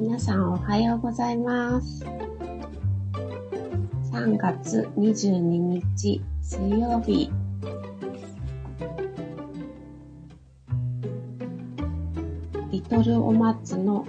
[0.00, 2.04] 皆さんおはようございます。
[4.12, 7.28] 3月22日水曜日。
[12.70, 14.06] リトルお松の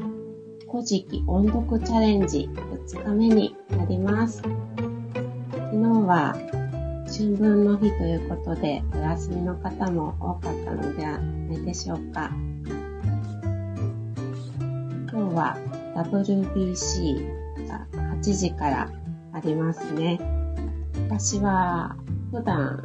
[0.69, 2.47] 古事記音読チャレンジ
[2.87, 4.43] 2日目になります。
[4.43, 4.51] 昨
[5.71, 6.35] 日は
[7.07, 12.29] 春分の日ということでお休みの方も多かったのではないでしょうか。
[15.11, 15.57] 今日は
[15.95, 18.89] WBC が8時から
[19.33, 20.19] ありますね。
[21.07, 21.95] 私は
[22.31, 22.83] 普段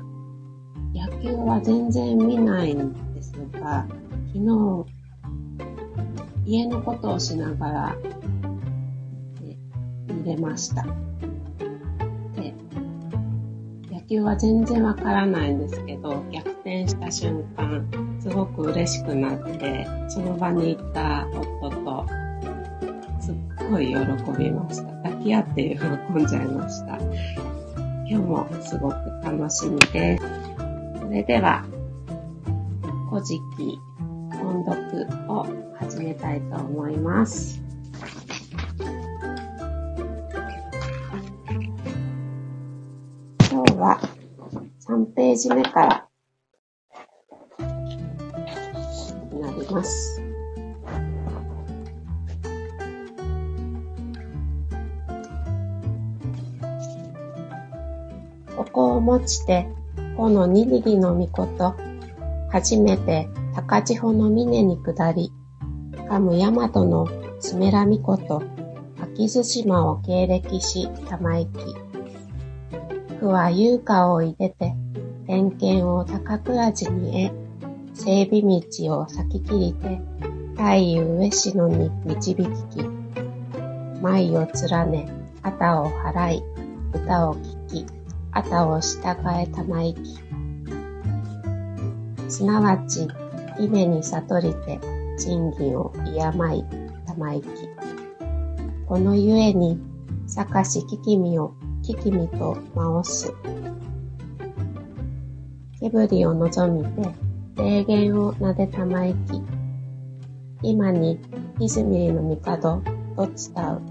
[0.95, 3.87] 野球は全然見ないんですが、
[4.33, 4.87] 昨日
[6.47, 7.97] 家のことをしながら、
[9.41, 9.59] ね、
[10.07, 10.85] 見れました。
[12.37, 12.55] で、
[13.91, 17.85] 野球は全然わからないんですけど、逆転した瞬間、
[18.21, 21.27] すごく嬉しくなって、その場にいた
[21.61, 22.07] 夫と、
[23.71, 23.95] ごい喜
[24.39, 24.93] びました。
[25.09, 25.79] 抱き合って
[26.15, 26.99] 喜んじゃいました。
[28.07, 30.25] 今日もすごく楽しみです。
[31.01, 31.65] それでは、
[33.11, 33.79] 古事記
[34.43, 35.47] 音読を
[35.79, 37.63] 始めたいと思います。
[43.51, 44.01] 今日は
[44.87, 46.09] 3ページ目から
[49.33, 50.34] になります。
[58.57, 59.69] ここを持ちて、
[60.17, 61.75] このにりりのみこと、
[62.51, 65.33] 初めて高千穂の峰に下り、
[66.09, 67.09] かむ大和の
[67.41, 68.43] スメラミこと、
[69.01, 73.19] 秋津島を経歴し、玉行き。
[73.21, 74.75] 区は優香を入れて、
[75.27, 77.45] 点検を高倉寺に得、
[77.95, 80.01] 整備道を先切りて、
[80.55, 82.49] 太夫上篠に導きき、
[84.01, 85.09] 舞を連ね、
[85.43, 86.43] 旗を払い、
[86.93, 87.87] 歌を聴き、
[88.35, 90.19] 旗を従え玉行き。
[92.29, 93.07] すなわち、
[93.61, 94.81] 稲に悟りて、
[95.17, 96.65] 賃金を敬い、
[97.07, 97.49] 玉行き。
[98.89, 99.79] このゆえに、
[100.27, 103.33] さかしききみを、ききみと回す。
[105.79, 107.15] けぶりを望みて、
[107.57, 109.43] 霊言をなで玉行き。
[110.63, 111.21] 今に、
[111.61, 112.83] 泉の帝
[113.15, 113.83] と伝う。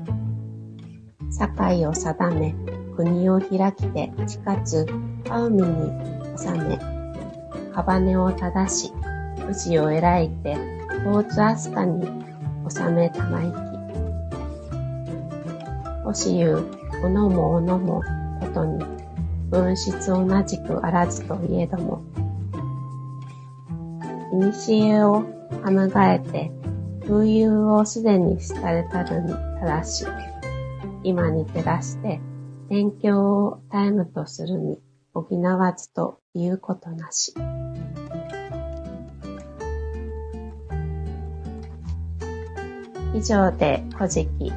[1.32, 2.54] 境を定め、
[2.96, 4.86] 国を開きて近つ、
[5.30, 5.92] 海に
[6.38, 6.80] 収め、
[7.74, 8.94] 屍を正し、
[9.40, 10.58] 富士を偉いて、
[11.06, 12.08] 大津飛鳥に
[12.70, 13.56] 収めたまいき。
[16.06, 16.66] もし言う、
[17.04, 18.04] おのもおのも
[18.40, 18.86] ことに、
[19.50, 22.04] 分質同じくあらずといえども、
[24.32, 25.24] いにしえを
[25.64, 26.52] はむがえて、
[27.08, 30.06] 風流をすでに廃れたるに正し、
[31.04, 32.22] 今に照らして、
[32.74, 34.80] 勉強をタイムとするに
[35.14, 37.32] 補わずということなし。
[43.14, 44.52] 以上で古事記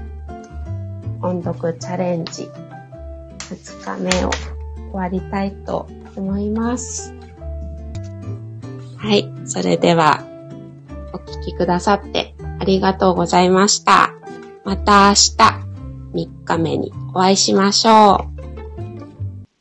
[1.20, 2.48] 音読チャレンジ
[3.50, 7.14] 2日目を終わりたいと思います。
[8.96, 9.30] はい。
[9.44, 10.24] それでは
[11.12, 14.14] お聞きくださってありがとうございました。
[14.64, 15.65] また明日
[16.16, 18.35] 3日目にお会いしましょう。